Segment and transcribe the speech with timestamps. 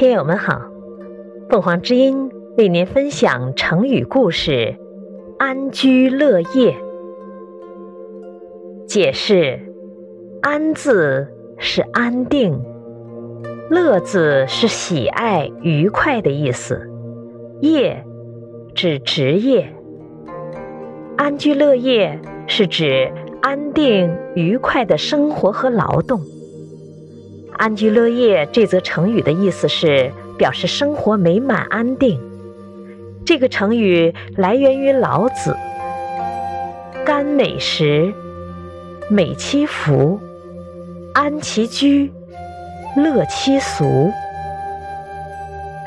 [0.00, 0.62] 听友们好，
[1.50, 4.74] 凤凰之音为您分享成语故事
[5.38, 6.74] “安居乐业”。
[8.88, 9.60] 解释
[10.40, 12.58] ：“安”字是安定
[13.68, 16.80] ，“乐”字是喜爱、愉快的意思
[17.60, 18.02] ，“业”
[18.74, 19.70] 指职业。
[21.18, 23.12] 安居乐业是指
[23.42, 26.22] 安定愉快的生活和劳动。
[27.60, 32.18] 安居乐业这则成语的意思是表示生活美满安定。
[33.22, 35.54] 这个成语来源于老子
[37.04, 38.14] ：“甘美食，
[39.10, 40.18] 美其服，
[41.12, 42.10] 安其居，
[42.96, 44.10] 乐其俗。”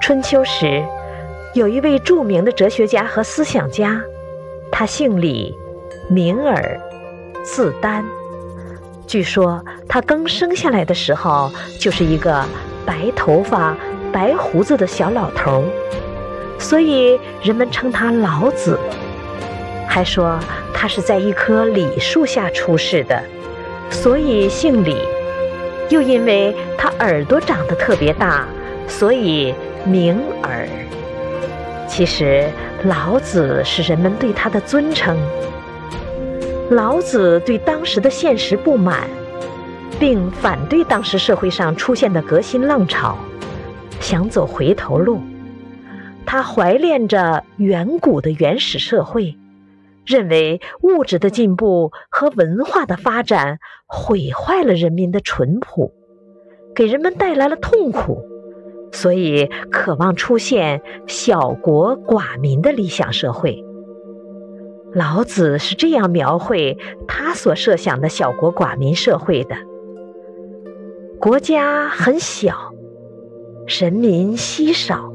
[0.00, 0.82] 春秋时，
[1.52, 4.00] 有一位著名的哲学家和思想家，
[4.72, 5.54] 他姓李，
[6.08, 6.80] 名耳，
[7.44, 8.02] 字丹。
[9.08, 12.44] 据说他刚生下来的时候就是一个
[12.84, 13.74] 白头发、
[14.12, 15.64] 白胡子的小老头，
[16.58, 18.78] 所以人们称他老子。
[19.88, 20.38] 还说
[20.74, 23.18] 他是在一棵李树下出世的，
[23.90, 24.98] 所以姓李。
[25.88, 28.46] 又因为他耳朵长得特别大，
[28.86, 29.54] 所以
[29.86, 30.68] 名耳。
[31.88, 32.46] 其实
[32.84, 35.16] 老子是人们对他的尊称。
[36.70, 39.08] 老子对当时的现实不满，
[39.98, 43.16] 并反对当时社会上出现的革新浪潮，
[44.00, 45.18] 想走回头路。
[46.26, 49.34] 他怀恋着远古的原始社会，
[50.04, 55.90] 认为物质的进步和文化的发展毁坏了人民的淳朴，
[56.74, 58.22] 给人们带来了痛苦，
[58.92, 63.64] 所以渴望出现小国寡民的理想社会。
[64.98, 69.54] 老子是这样描绘他所设想的小国寡民社会的：
[71.20, 72.72] 国家很小，
[73.80, 75.12] 人民稀少，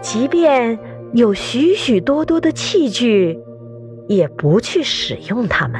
[0.00, 0.78] 即便
[1.12, 3.38] 有许许多多的器具，
[4.08, 5.78] 也不去使用它们。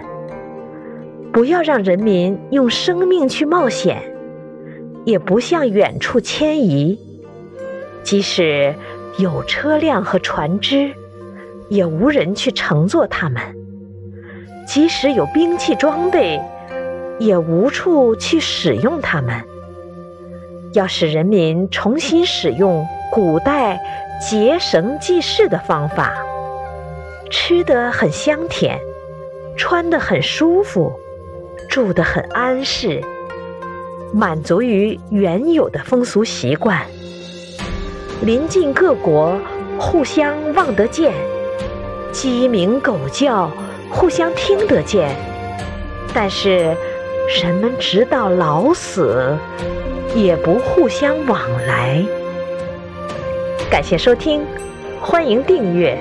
[1.32, 4.02] 不要让人民用生命去冒险，
[5.06, 6.98] 也不向远处迁移。
[8.02, 8.74] 即使
[9.16, 10.92] 有车辆和船只。
[11.70, 13.40] 也无人去乘坐它们，
[14.66, 16.42] 即使有兵器装备，
[17.20, 19.42] 也无处去使用它们。
[20.72, 23.80] 要使人民重新使用古代
[24.20, 26.12] 结绳记事的方法，
[27.30, 28.78] 吃得很香甜，
[29.56, 30.92] 穿得很舒服，
[31.68, 33.00] 住得很安适，
[34.12, 36.84] 满足于原有的风俗习惯，
[38.22, 39.38] 邻近各国
[39.78, 41.29] 互相望得见。
[42.20, 43.50] 鸡鸣狗叫，
[43.88, 45.08] 互相听得见，
[46.12, 46.76] 但是
[47.42, 49.34] 人们直到老死
[50.14, 52.04] 也不互相往来。
[53.70, 54.42] 感谢收听，
[55.00, 55.98] 欢迎订阅。